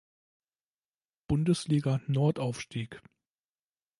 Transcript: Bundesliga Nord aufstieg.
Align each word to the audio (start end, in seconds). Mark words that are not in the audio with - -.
Bundesliga 1.27 2.01
Nord 2.07 2.39
aufstieg. 2.39 3.03